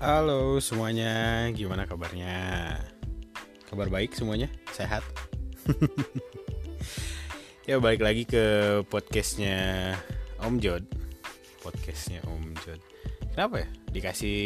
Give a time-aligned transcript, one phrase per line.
[0.00, 2.72] Halo semuanya, gimana kabarnya?
[3.68, 4.48] Kabar baik semuanya?
[4.72, 5.04] Sehat?
[7.68, 9.92] ya balik lagi ke podcastnya
[10.40, 10.88] Om Jod
[11.60, 12.80] Podcastnya Om Jod
[13.36, 13.68] Kenapa ya?
[13.92, 14.40] Dikasih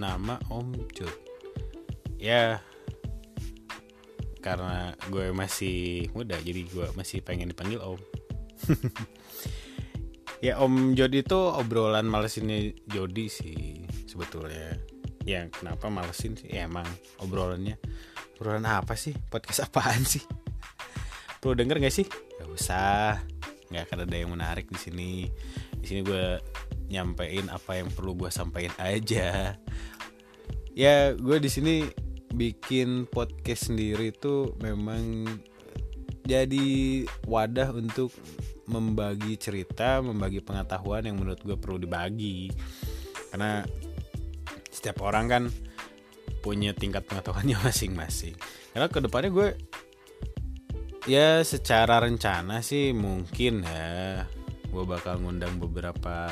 [0.00, 1.16] nama Om Jod
[2.16, 2.64] Ya
[4.40, 8.00] Karena gue masih muda Jadi gue masih pengen dipanggil Om
[10.48, 14.78] Ya Om Jod itu obrolan malesinnya Jody sih sebetulnya.
[15.26, 16.48] Ya kenapa malesin sih?
[16.50, 16.86] Ya emang
[17.18, 17.76] obrolannya.
[18.38, 19.12] Obrolan apa sih?
[19.26, 20.22] Podcast apaan sih?
[21.42, 22.06] Perlu denger gak sih?
[22.38, 23.18] Gak usah.
[23.66, 25.12] Nggak akan ada yang menarik di sini.
[25.74, 26.38] Di sini gue
[26.86, 29.58] nyampein apa yang perlu gue sampaikan aja.
[30.76, 31.88] Ya gue di sini
[32.30, 35.26] bikin podcast sendiri itu memang
[36.26, 38.10] jadi wadah untuk
[38.66, 42.50] membagi cerita, membagi pengetahuan yang menurut gue perlu dibagi.
[43.30, 43.62] Karena
[44.86, 45.42] setiap orang kan
[46.46, 48.38] punya tingkat pengetahuannya masing-masing.
[48.70, 49.48] Karena ke depannya gue
[51.10, 54.22] ya secara rencana sih mungkin ya
[54.70, 56.30] gue bakal ngundang beberapa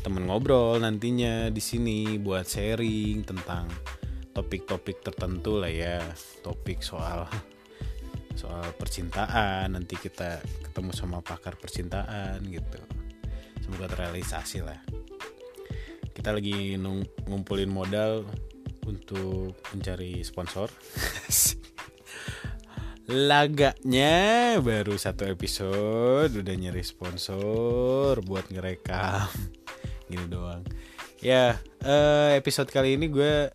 [0.00, 3.68] temen ngobrol nantinya di sini buat sharing tentang
[4.32, 6.00] topik-topik tertentu lah ya.
[6.40, 7.28] Topik soal
[8.32, 12.80] soal percintaan nanti kita ketemu sama pakar percintaan gitu.
[13.60, 14.80] Semoga terrealisasi lah
[16.12, 16.76] kita lagi
[17.26, 18.26] ngumpulin modal
[18.86, 20.68] untuk mencari sponsor.
[23.10, 29.26] Lagaknya baru satu episode udah nyari sponsor buat ngerekam.
[30.10, 30.62] Gini doang.
[31.18, 31.58] Ya
[32.38, 33.50] episode kali ini gue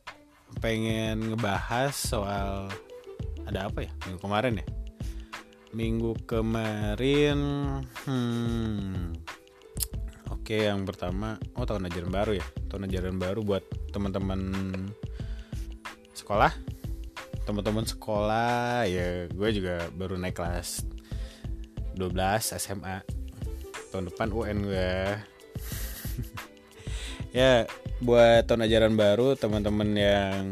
[0.60, 2.68] pengen ngebahas soal
[3.48, 3.92] ada apa ya?
[4.06, 4.66] Minggu kemarin ya?
[5.72, 7.40] Minggu kemarin
[8.08, 9.35] hmm
[10.46, 12.46] oke yang pertama oh tahun ajaran baru ya?
[12.70, 14.54] Tahun ajaran baru buat teman-teman
[16.14, 16.54] sekolah?
[17.50, 20.86] Teman-teman sekolah ya gue juga baru naik kelas
[21.98, 23.02] 12 SMA
[23.90, 24.94] tahun depan UN gue.
[27.34, 27.66] Ya
[28.00, 30.46] buat tahun ajaran baru teman-teman yang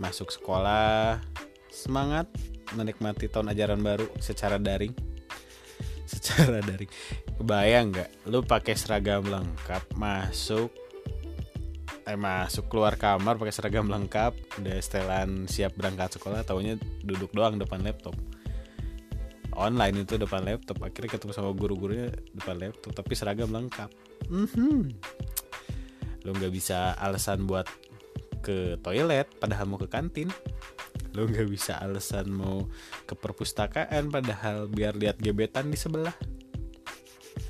[0.00, 1.20] masuk sekolah
[1.68, 2.24] semangat
[2.72, 4.96] menikmati tahun ajaran baru secara daring
[6.08, 6.90] secara daring.
[7.36, 8.10] Kebayang nggak?
[8.32, 10.72] Lu pakai seragam lengkap masuk
[12.08, 14.32] eh masuk keluar kamar pakai seragam lengkap
[14.64, 18.16] udah setelan siap berangkat sekolah taunya duduk doang depan laptop.
[19.52, 23.92] Online itu depan laptop akhirnya ketemu sama guru-gurunya depan laptop tapi seragam lengkap.
[24.32, 24.80] Mm-hmm.
[26.26, 27.68] lo nggak bisa alasan buat
[28.40, 30.32] ke toilet padahal mau ke kantin
[31.18, 32.70] lo nggak bisa alasan mau
[33.02, 36.14] ke perpustakaan padahal biar lihat gebetan di sebelah.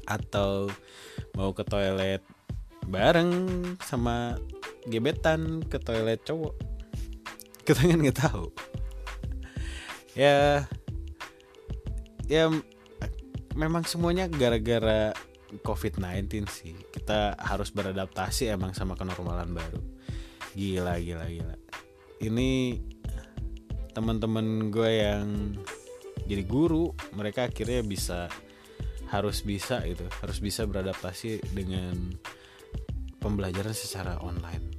[0.08, 0.72] Atau
[1.36, 2.24] mau ke toilet
[2.88, 3.28] bareng
[3.84, 4.40] sama
[4.88, 6.56] gebetan ke toilet cowok.
[7.68, 8.48] Kita kan nggak tahu.
[10.16, 10.64] Ya
[12.24, 12.48] ya
[13.52, 15.12] memang semuanya gara-gara
[15.60, 16.72] COVID-19 sih.
[16.88, 19.80] Kita harus beradaptasi emang sama kenormalan baru.
[20.56, 21.56] Gila gila gila.
[22.18, 22.50] Ini
[23.98, 25.58] teman-teman gue yang
[26.30, 28.30] jadi guru mereka akhirnya bisa
[29.10, 32.14] harus bisa itu harus bisa beradaptasi dengan
[33.18, 34.70] pembelajaran secara online.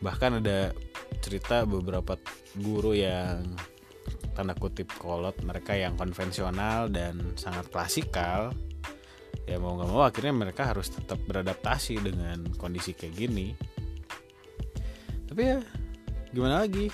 [0.00, 0.72] Bahkan ada
[1.20, 2.16] cerita beberapa
[2.56, 3.44] guru yang
[4.32, 8.56] tanda kutip kolot mereka yang konvensional dan sangat klasikal.
[9.44, 13.52] Ya mau nggak mau akhirnya mereka harus tetap beradaptasi dengan kondisi kayak gini.
[15.28, 15.60] Tapi ya
[16.32, 16.90] gimana lagi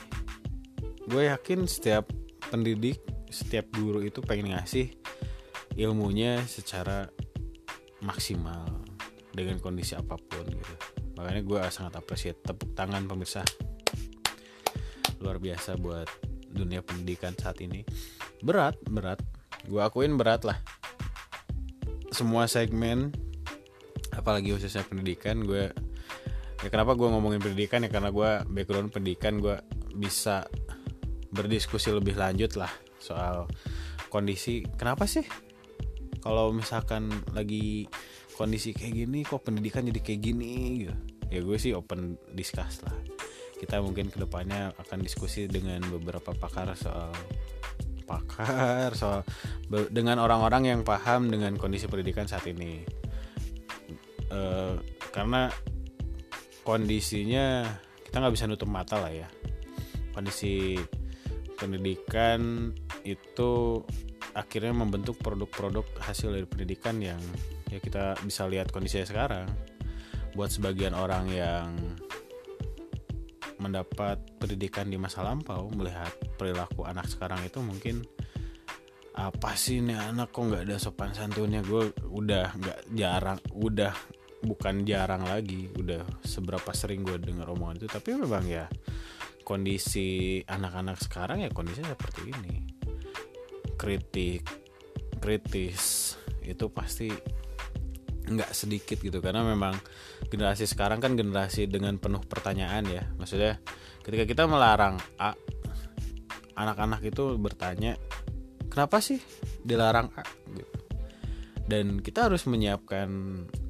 [1.11, 2.07] gue yakin setiap
[2.55, 4.95] pendidik setiap guru itu pengen ngasih
[5.75, 7.11] ilmunya secara
[8.03, 8.67] maksimal
[9.31, 10.75] dengan kondisi apa pun gitu.
[11.19, 13.47] Makanya gue sangat apresiasi tepuk tangan pemirsa.
[15.23, 16.07] Luar biasa buat
[16.51, 17.87] dunia pendidikan saat ini.
[18.43, 19.23] Berat berat.
[19.67, 20.59] Gue akuin berat lah.
[22.11, 23.15] Semua segmen
[24.11, 25.71] apalagi khususnya pendidikan gue
[26.61, 27.87] ya kenapa gue ngomongin pendidikan?
[27.87, 29.57] Ya karena gue background pendidikan gue
[29.95, 30.51] bisa
[31.31, 33.47] berdiskusi lebih lanjut lah soal
[34.11, 34.67] kondisi.
[34.77, 35.25] Kenapa sih?
[36.21, 37.89] Kalau misalkan lagi
[38.37, 40.53] kondisi kayak gini kok pendidikan jadi kayak gini
[40.85, 40.95] gitu.
[41.31, 42.97] Ya gue sih open discuss lah.
[43.57, 47.15] Kita mungkin ke depannya akan diskusi dengan beberapa pakar soal
[48.11, 49.23] pakar soal
[49.95, 52.83] dengan orang-orang yang paham dengan kondisi pendidikan saat ini.
[54.27, 54.41] E,
[55.15, 55.47] karena
[56.67, 57.63] kondisinya
[58.03, 59.29] kita nggak bisa nutup mata lah ya.
[60.11, 60.75] Kondisi
[61.61, 62.73] pendidikan
[63.05, 63.85] itu
[64.33, 67.21] akhirnya membentuk produk-produk hasil dari pendidikan yang
[67.69, 69.47] ya kita bisa lihat kondisinya sekarang.
[70.33, 71.69] Buat sebagian orang yang
[73.61, 76.09] mendapat pendidikan di masa lampau melihat
[76.41, 78.01] perilaku anak sekarang itu mungkin
[79.13, 80.33] apa sih ini anak?
[80.33, 81.61] Kok nggak ada sopan santunnya?
[81.61, 83.93] Gue udah nggak jarang udah
[84.41, 87.89] bukan jarang lagi udah seberapa sering gue dengar omongan itu.
[87.93, 88.65] Tapi memang ya
[89.43, 92.55] kondisi anak-anak sekarang ya kondisinya seperti ini.
[93.75, 94.45] Kritik
[95.21, 97.13] kritis itu pasti
[98.27, 99.21] nggak sedikit gitu.
[99.21, 99.77] Karena memang
[100.31, 103.05] generasi sekarang kan generasi dengan penuh pertanyaan ya.
[103.21, 103.61] Maksudnya
[104.01, 105.37] ketika kita melarang A
[106.57, 107.97] anak-anak itu bertanya
[108.69, 109.21] kenapa sih
[109.65, 110.25] dilarang A?
[110.53, 110.79] gitu.
[111.71, 113.09] Dan kita harus menyiapkan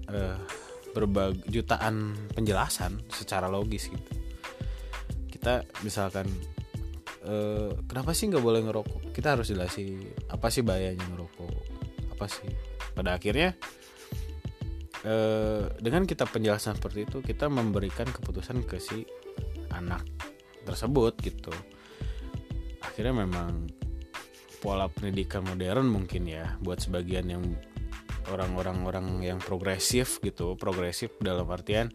[0.09, 0.39] uh,
[0.91, 4.21] berbagai jutaan penjelasan secara logis gitu
[5.31, 6.27] kita misalkan
[7.25, 9.15] uh, kenapa sih nggak boleh ngerokok?
[9.15, 11.55] Kita harus jelasin apa sih bahayanya ngerokok?
[12.19, 12.51] Apa sih?
[12.91, 13.55] Pada akhirnya
[15.07, 19.07] eh, dengan kita penjelasan seperti itu kita memberikan keputusan ke si
[19.73, 20.05] anak
[20.67, 21.55] tersebut gitu.
[22.85, 23.71] Akhirnya memang
[24.61, 27.45] pola pendidikan modern mungkin ya buat sebagian yang
[28.29, 31.89] orang-orang orang yang progresif gitu progresif dalam artian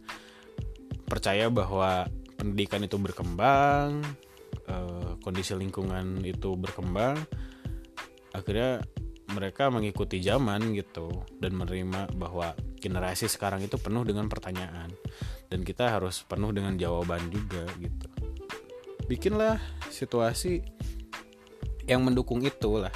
[1.06, 2.10] percaya bahwa
[2.46, 4.06] pendidikan itu berkembang
[4.70, 7.18] eh, kondisi lingkungan itu berkembang
[8.38, 8.86] akhirnya
[9.34, 11.10] mereka mengikuti zaman gitu
[11.42, 14.94] dan menerima bahwa generasi sekarang itu penuh dengan pertanyaan
[15.50, 18.06] dan kita harus penuh dengan jawaban juga gitu.
[19.10, 19.58] Bikinlah
[19.90, 20.62] situasi
[21.90, 22.94] yang mendukung itu lah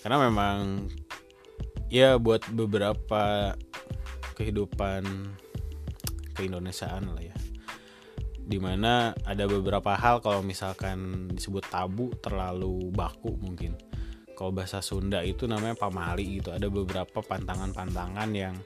[0.00, 0.88] karena memang
[1.92, 3.52] ya buat beberapa
[4.36, 5.04] kehidupan
[6.36, 7.36] keindonesiaan lah ya
[8.48, 13.76] di mana ada beberapa hal kalau misalkan disebut tabu terlalu baku mungkin.
[14.32, 16.56] Kalau bahasa Sunda itu namanya pamali gitu.
[16.56, 18.56] Ada beberapa pantangan-pantangan yang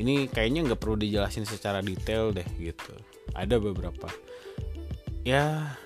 [0.00, 2.96] ini kayaknya nggak perlu dijelasin secara detail deh gitu.
[3.36, 4.08] Ada beberapa.
[5.28, 5.76] Ya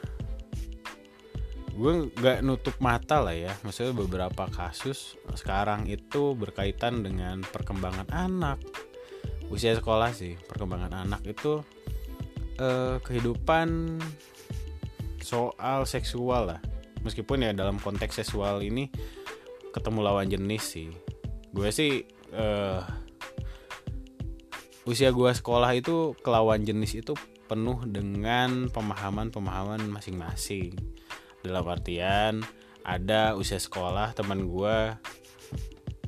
[1.75, 3.59] gue nggak nutup mata lah ya.
[3.67, 8.63] Maksudnya beberapa kasus sekarang itu berkaitan dengan perkembangan anak.
[9.51, 11.67] Usia sekolah sih perkembangan anak itu
[12.61, 13.99] eh, kehidupan
[15.27, 16.61] soal seksual lah.
[17.03, 18.91] Meskipun ya dalam konteks seksual ini
[19.75, 20.91] ketemu lawan jenis sih.
[21.51, 22.83] Gue sih uh,
[24.87, 27.15] usia gue sekolah itu kelawan jenis itu
[27.47, 30.75] penuh dengan pemahaman-pemahaman masing-masing.
[31.43, 32.43] Dalam artian
[32.87, 34.95] ada usia sekolah teman gue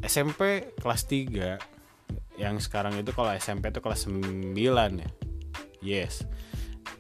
[0.03, 4.55] SMP kelas 3 yang sekarang itu kalau SMP itu kelas 9
[5.03, 5.11] ya
[5.83, 6.25] yes.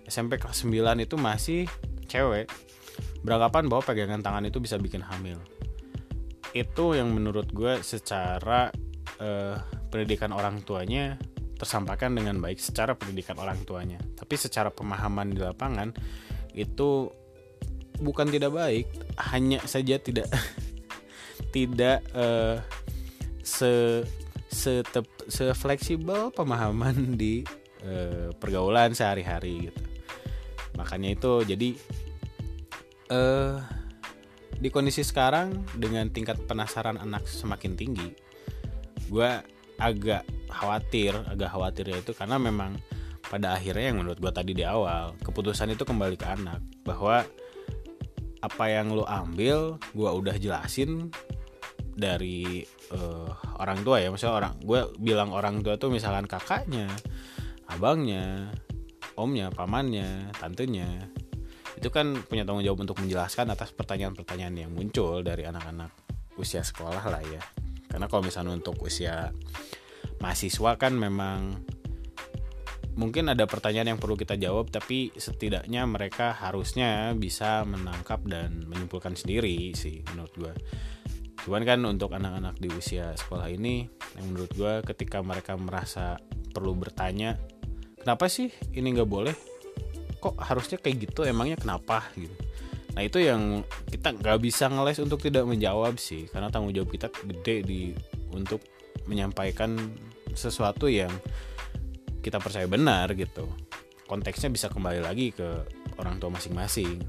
[0.09, 1.69] SMP kelas 9 itu masih
[2.09, 2.49] cewek.
[3.21, 5.37] Beranggapan bahwa pegangan tangan itu bisa bikin hamil.
[6.57, 8.73] Itu yang menurut gue secara
[9.21, 9.57] uh,
[9.93, 11.21] pendidikan orang tuanya
[11.59, 13.99] tersampaikan dengan baik secara pendidikan orang tuanya.
[14.17, 15.93] Tapi secara pemahaman di lapangan
[16.55, 17.11] itu
[18.01, 18.87] bukan tidak baik.
[19.35, 20.31] Hanya saja tidak
[21.55, 22.63] tidak uh,
[23.43, 24.05] se
[24.49, 24.81] se,
[25.29, 27.45] se fleksibel pemahaman di
[27.85, 29.83] uh, pergaulan sehari-hari gitu.
[30.79, 31.69] Makanya itu jadi
[33.11, 33.59] uh,
[34.59, 38.11] di kondisi sekarang dengan tingkat penasaran anak semakin tinggi
[39.09, 39.31] gue
[39.79, 42.76] agak khawatir agak khawatirnya itu karena memang
[43.29, 47.23] pada akhirnya yang menurut gue tadi di awal keputusan itu kembali ke anak bahwa
[48.38, 51.11] apa yang lo ambil gue udah jelasin
[51.99, 52.62] dari
[52.95, 54.09] uh, orang tua ya.
[54.14, 56.87] Maksudnya orang gue bilang orang tua tuh misalkan kakaknya
[57.69, 58.53] abangnya
[59.19, 61.11] omnya pamannya tantenya.
[61.75, 65.91] Itu kan punya tanggung jawab untuk menjelaskan atas pertanyaan-pertanyaan yang muncul dari anak-anak
[66.39, 67.43] usia sekolah lah ya.
[67.91, 69.31] Karena kalau misalnya untuk usia
[70.23, 71.59] mahasiswa kan memang
[72.99, 79.15] mungkin ada pertanyaan yang perlu kita jawab tapi setidaknya mereka harusnya bisa menangkap dan menyimpulkan
[79.15, 80.55] sendiri sih menurut gue
[81.47, 83.87] cuman kan untuk anak-anak di usia sekolah ini
[84.19, 86.19] yang menurut gue ketika mereka merasa
[86.51, 87.39] perlu bertanya
[88.09, 89.37] kenapa sih ini nggak boleh?
[90.17, 91.29] Kok harusnya kayak gitu?
[91.29, 92.09] Emangnya kenapa?
[92.17, 92.33] Gitu.
[92.97, 97.12] Nah itu yang kita nggak bisa ngeles untuk tidak menjawab sih karena tanggung jawab kita
[97.12, 97.93] gede di
[98.33, 98.65] untuk
[99.05, 99.77] menyampaikan
[100.33, 101.12] sesuatu yang
[102.25, 103.45] kita percaya benar gitu.
[104.09, 105.69] Konteksnya bisa kembali lagi ke
[106.00, 107.05] orang tua masing-masing.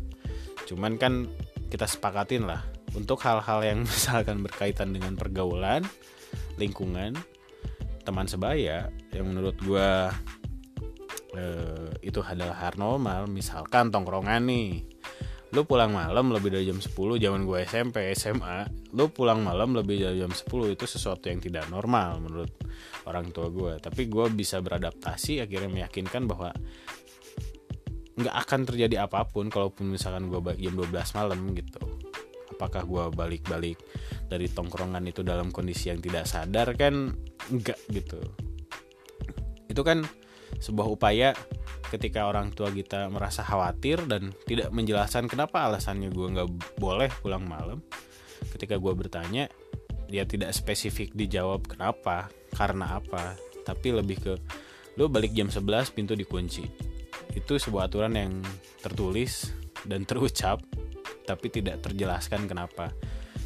[0.68, 1.32] Cuman kan
[1.72, 2.60] kita sepakatin lah
[2.92, 5.88] untuk hal-hal yang misalkan berkaitan dengan pergaulan
[6.60, 7.16] lingkungan
[8.04, 9.88] teman sebaya yang menurut gue
[11.40, 13.32] eh, itu adalah hal normal.
[13.32, 14.84] Misalkan tongkrongan nih.
[15.56, 19.98] Lu pulang malam lebih dari jam 10 zaman gue SMP SMA lu pulang malam lebih
[19.98, 20.46] dari jam 10
[20.78, 22.54] itu sesuatu yang tidak normal menurut
[23.10, 26.54] orang tua gue tapi gue bisa beradaptasi akhirnya meyakinkan bahwa
[28.20, 31.84] nggak akan terjadi apa pun kalaupun misalkan gue jam 12 malam gitu.
[32.52, 33.80] Apakah gue balik-balik
[34.28, 37.16] dari tongkrongan itu dalam kondisi yang tidak sadar kan?
[37.48, 38.20] Enggak gitu.
[39.72, 40.04] Itu kan
[40.58, 41.38] sebuah upaya
[41.90, 47.46] ketika orang tua kita merasa khawatir dan tidak menjelaskan kenapa alasannya gue nggak boleh pulang
[47.46, 47.82] malam.
[48.50, 49.50] Ketika gue bertanya
[50.10, 53.38] dia tidak spesifik dijawab kenapa karena apa.
[53.66, 54.34] Tapi lebih ke
[54.98, 56.66] lo balik jam 11 pintu dikunci.
[57.34, 58.42] Itu sebuah aturan yang
[58.82, 59.54] tertulis
[59.86, 60.62] dan terucap
[61.26, 62.90] tapi tidak terjelaskan kenapa.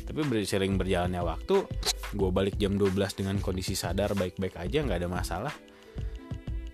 [0.03, 1.63] Tapi sering berjalannya waktu
[2.13, 5.53] gue balik jam 12 dengan kondisi sadar baik-baik aja nggak ada masalah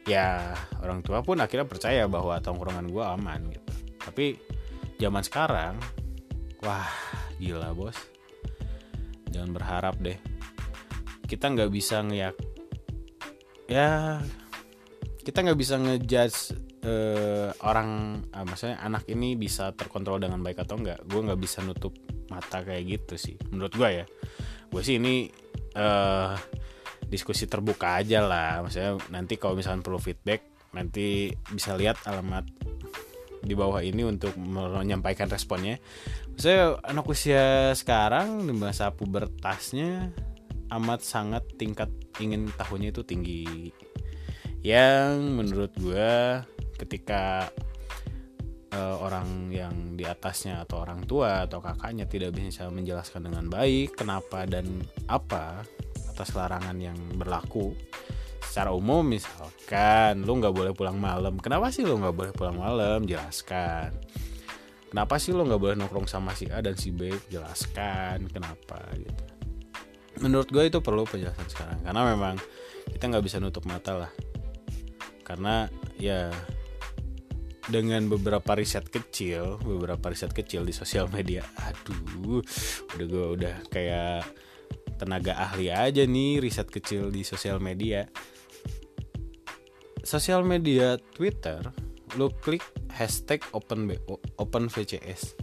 [0.10, 3.72] ya orang tua pun akhirnya percaya bahwa tongkrongan gue aman gitu.
[4.02, 4.26] Tapi
[4.98, 5.78] zaman sekarang
[6.66, 6.90] wah
[7.38, 7.96] gila bos.
[9.30, 10.18] Jangan berharap deh.
[11.30, 12.36] Kita nggak bisa ngeyak
[13.70, 14.18] ya
[15.22, 16.58] kita nggak bisa ngejudge
[16.90, 21.62] uh, orang uh, maksudnya anak ini bisa terkontrol dengan baik atau enggak gue nggak bisa
[21.62, 21.94] nutup
[22.34, 24.06] mata kayak gitu sih menurut gue ya.
[24.74, 25.30] Gue sih ini
[25.78, 26.34] uh,
[27.10, 28.62] diskusi terbuka aja lah.
[28.64, 32.46] Maksudnya nanti kalau misalnya perlu feedback nanti bisa lihat alamat
[33.42, 35.82] di bawah ini untuk menyampaikan responnya.
[36.38, 40.14] Saya anak usia sekarang di masa pubertasnya
[40.70, 41.90] amat sangat tingkat
[42.22, 43.74] ingin tahunya itu tinggi.
[44.62, 46.44] Yang menurut gue
[46.80, 47.48] ketika
[48.76, 54.00] uh, orang yang di atasnya atau orang tua atau kakaknya tidak bisa menjelaskan dengan baik
[54.00, 55.64] kenapa dan apa
[56.20, 57.72] atas larangan yang berlaku
[58.44, 61.40] secara umum misalkan lu nggak boleh pulang malam.
[61.40, 63.08] Kenapa sih lu nggak boleh pulang malam?
[63.08, 63.96] Jelaskan.
[64.92, 67.08] Kenapa sih lu nggak boleh nongkrong sama si A dan si B?
[67.32, 69.24] Jelaskan kenapa gitu.
[70.20, 72.36] Menurut gue itu perlu penjelasan sekarang karena memang
[72.92, 74.12] kita nggak bisa nutup mata lah.
[75.24, 76.28] Karena ya
[77.70, 82.42] dengan beberapa riset kecil beberapa riset kecil di sosial media aduh
[82.98, 84.26] udah gue udah kayak
[85.00, 88.04] tenaga ahli aja nih riset kecil di sosial media.
[90.04, 91.64] Sosial media Twitter
[92.18, 93.88] lo klik hashtag open
[94.42, 95.38] open VCS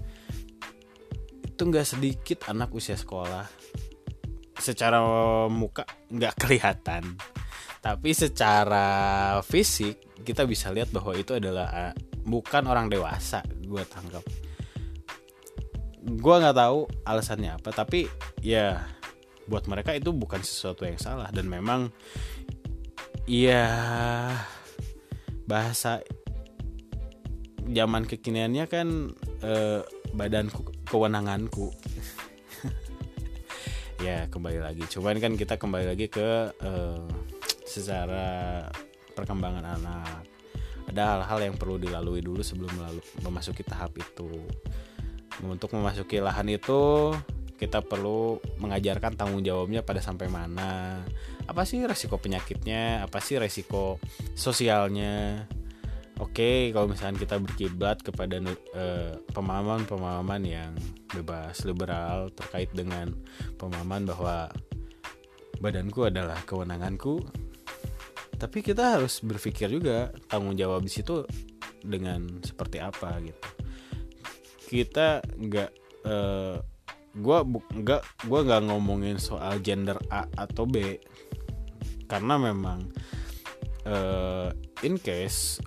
[1.46, 3.48] itu nggak sedikit anak usia sekolah.
[4.60, 5.00] Secara
[5.48, 7.16] muka nggak kelihatan.
[7.80, 8.86] Tapi secara
[9.40, 11.94] fisik kita bisa lihat bahwa itu adalah uh,
[12.26, 14.26] bukan orang dewasa gue tangkap
[16.06, 18.06] gue nggak tahu alasannya apa tapi
[18.38, 18.78] ya
[19.47, 21.31] buat mereka itu bukan sesuatu yang salah.
[21.31, 21.91] Dan memang
[23.26, 23.67] ya
[25.47, 26.03] bahasa
[27.67, 28.88] zaman kekiniannya kan
[29.43, 29.81] eh,
[30.15, 31.71] badanku kewenanganku.
[33.97, 34.85] Ya kembali lagi.
[34.93, 37.00] Cuman kan kita kembali lagi ke eh,
[37.65, 38.61] secara
[39.17, 40.21] perkembangan anak.
[40.93, 42.76] Ada hal-hal yang perlu dilalui dulu sebelum
[43.25, 44.29] memasuki tahap itu.
[45.41, 47.12] Untuk memasuki lahan itu
[47.56, 51.02] kita perlu mengajarkan tanggung jawabnya pada sampai mana.
[51.48, 53.04] Apa sih resiko penyakitnya?
[53.04, 53.96] Apa sih resiko
[54.36, 55.44] sosialnya?
[56.16, 60.72] Oke kalau misalnya kita berkiblat kepada pemahaman pemahaman-pemahaman yang
[61.12, 63.12] bebas liberal terkait dengan
[63.60, 64.48] pemahaman bahwa
[65.60, 67.20] badanku adalah kewenanganku
[68.36, 71.25] tapi kita harus berpikir juga tanggung jawab di situ
[71.80, 73.48] dengan seperti apa gitu.
[74.66, 75.70] Kita nggak
[76.04, 76.56] uh,
[77.16, 77.38] gue
[77.80, 81.00] nggak gue nggak ngomongin soal gender A atau B.
[82.06, 82.87] Karena memang
[83.88, 84.52] uh,
[84.85, 85.58] in case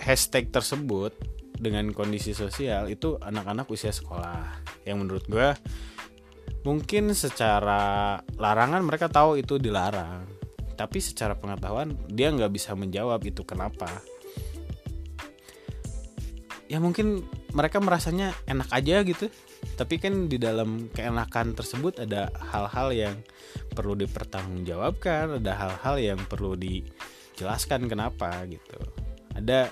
[0.00, 1.12] hashtag tersebut
[1.58, 4.64] dengan kondisi sosial itu anak-anak usia sekolah.
[4.88, 5.48] Yang menurut gue
[6.64, 10.24] mungkin secara larangan mereka tahu itu dilarang.
[10.78, 13.90] Tapi secara pengetahuan dia nggak bisa menjawab itu kenapa.
[16.68, 19.32] Ya mungkin mereka merasanya enak aja gitu
[19.78, 23.16] tapi kan di dalam keenakan tersebut ada hal-hal yang
[23.74, 28.78] perlu dipertanggungjawabkan ada hal-hal yang perlu dijelaskan kenapa gitu.
[29.38, 29.70] Ada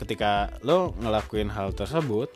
[0.00, 2.32] ketika lo ngelakuin hal tersebut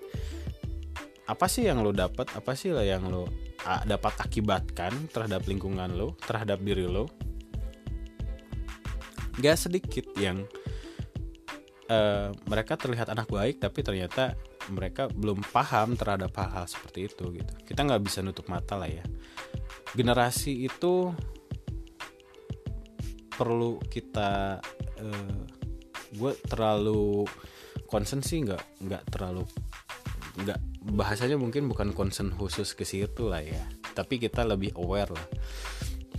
[1.26, 3.26] apa sih yang lo dapat apa sih lah yang lo
[3.66, 7.08] dapat akibatkan terhadap lingkungan lo terhadap diri lo?
[9.36, 10.48] Gak sedikit yang
[11.90, 14.36] uh, mereka terlihat anak baik tapi ternyata
[14.70, 17.52] mereka belum paham terhadap hal-hal seperti itu gitu.
[17.62, 19.04] Kita nggak bisa nutup mata lah ya.
[19.94, 21.14] Generasi itu
[23.36, 24.58] perlu kita
[25.02, 25.40] uh, eh,
[26.16, 27.28] gue terlalu
[27.84, 29.44] concern sih nggak nggak terlalu
[30.40, 30.58] nggak
[30.96, 33.62] bahasanya mungkin bukan concern khusus ke situ lah ya.
[33.94, 35.28] Tapi kita lebih aware lah.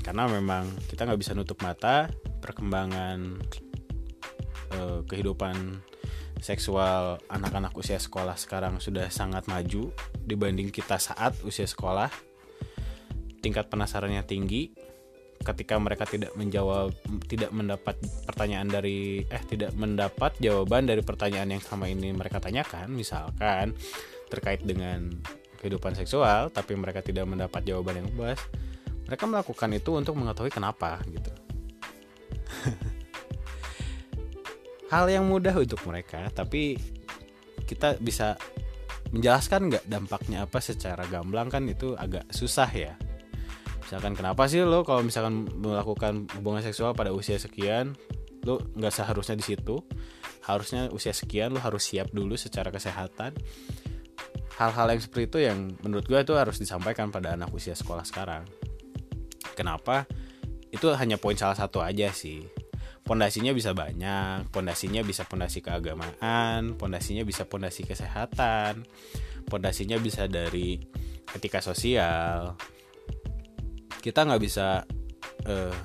[0.01, 2.07] Karena memang kita nggak bisa nutup mata
[2.39, 3.43] perkembangan
[4.71, 5.83] eh, kehidupan
[6.41, 9.89] seksual anak-anak usia sekolah sekarang sudah sangat maju
[10.21, 12.09] dibanding kita saat usia sekolah.
[13.41, 14.73] Tingkat penasarannya tinggi.
[15.37, 16.91] Ketika mereka tidak menjawab
[17.29, 22.89] tidak mendapat pertanyaan dari eh tidak mendapat jawaban dari pertanyaan yang sama ini mereka tanyakan
[22.89, 23.77] misalkan
[24.33, 25.13] terkait dengan
[25.61, 28.41] kehidupan seksual tapi mereka tidak mendapat jawaban yang puas
[29.05, 31.31] mereka melakukan itu untuk mengetahui kenapa gitu
[34.87, 36.79] hal yang mudah untuk mereka tapi
[37.67, 38.39] kita bisa
[39.11, 42.95] menjelaskan nggak dampaknya apa secara gamblang kan itu agak susah ya.
[43.83, 47.95] Misalkan kenapa sih lo kalau misalkan melakukan hubungan seksual pada usia sekian
[48.43, 49.79] lo nggak seharusnya di situ.
[50.43, 53.35] Harusnya usia sekian lo harus siap dulu secara kesehatan.
[54.59, 58.43] Hal-hal yang seperti itu yang menurut gue itu harus disampaikan pada anak usia sekolah sekarang.
[59.53, 60.09] Kenapa?
[60.67, 62.43] Itu hanya poin salah satu aja sih
[63.07, 68.83] pondasinya bisa banyak pondasinya bisa pondasi keagamaan pondasinya bisa pondasi kesehatan
[69.47, 70.77] pondasinya bisa dari
[71.31, 72.55] etika sosial.
[74.03, 74.83] Kita nggak bisa
[75.47, 75.75] uh,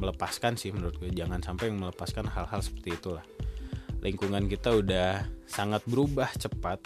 [0.00, 3.24] melepaskan sih menurut gue jangan sampai melepaskan hal-hal seperti itulah.
[4.00, 6.80] Lingkungan kita udah sangat berubah cepat.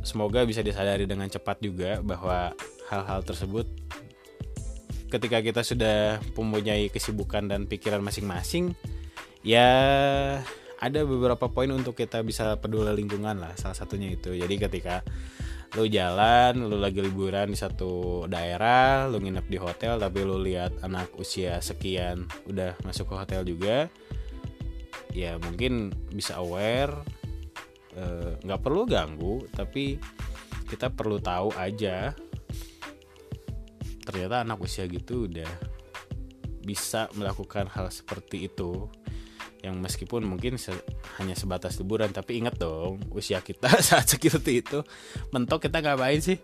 [0.00, 2.52] Semoga bisa disadari dengan cepat juga bahwa
[2.88, 3.68] hal-hal tersebut
[5.10, 8.78] ketika kita sudah mempunyai kesibukan dan pikiran masing-masing
[9.42, 9.68] ya
[10.80, 14.32] ada beberapa poin untuk kita bisa peduli lingkungan lah salah satunya itu.
[14.32, 15.04] Jadi ketika
[15.78, 20.82] lu jalan lu lagi liburan di satu daerah lu nginep di hotel tapi lu lihat
[20.82, 23.86] anak usia sekian udah masuk ke hotel juga
[25.14, 26.90] ya mungkin bisa aware
[27.94, 30.02] eh, nggak e, perlu ganggu tapi
[30.66, 32.18] kita perlu tahu aja
[34.10, 35.48] ternyata anak usia gitu udah
[36.60, 38.90] bisa melakukan hal seperti itu.
[39.60, 40.72] Yang meskipun mungkin se
[41.20, 44.80] hanya sebatas liburan tapi ingat dong usia kita saat seperti itu
[45.32, 46.40] mentok kita ngapain sih?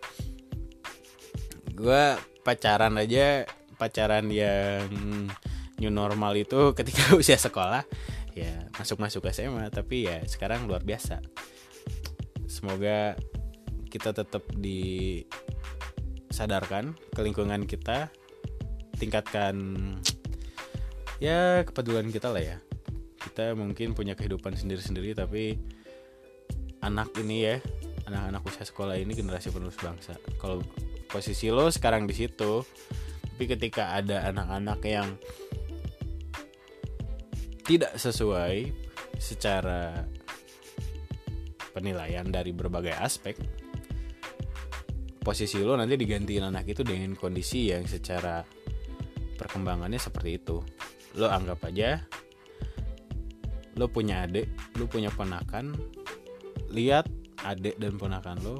[1.72, 4.88] Gue pacaran aja pacaran yang
[5.80, 7.84] new normal itu ketika usia sekolah
[8.36, 11.24] ya masuk masuk SMA tapi ya sekarang luar biasa.
[12.44, 13.16] Semoga
[13.88, 14.44] kita tetap
[16.36, 18.12] disadarkan ke lingkungan kita
[19.00, 19.56] tingkatkan
[21.24, 22.56] ya kepedulian kita lah ya.
[23.16, 25.56] Kita mungkin punya kehidupan sendiri-sendiri tapi
[26.84, 27.56] anak ini ya
[28.04, 30.12] anak-anak usia sekolah ini generasi penerus bangsa.
[30.36, 30.60] Kalau
[31.08, 32.60] posisi lo sekarang di situ
[33.24, 35.16] tapi ketika ada anak-anak yang
[37.64, 38.76] tidak sesuai
[39.16, 40.04] secara
[41.72, 43.40] penilaian dari berbagai aspek
[45.26, 48.46] posisi lo nanti digantiin anak itu dengan kondisi yang secara
[49.34, 50.62] perkembangannya seperti itu.
[51.18, 51.98] Lo anggap aja
[53.74, 54.46] lo punya adik
[54.78, 55.74] lo punya ponakan
[56.72, 57.10] lihat
[57.44, 58.56] adik dan ponakan lo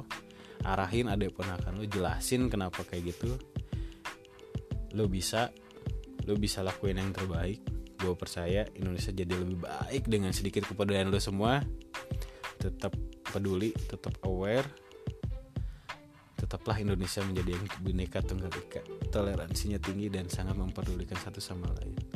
[0.61, 3.39] arahin adik ponakan lo jelasin kenapa kayak gitu.
[4.91, 5.47] Lo bisa
[6.27, 7.63] lo bisa lakuin yang terbaik.
[7.95, 11.63] Gue percaya Indonesia jadi lebih baik dengan sedikit kepedulian lo semua.
[12.59, 12.91] Tetap
[13.31, 14.86] peduli tetap aware
[16.37, 18.85] tetaplah Indonesia menjadi yang bineka tunggal ika.
[19.11, 22.06] Toleransinya tinggi dan sangat memperdulikan satu sama lain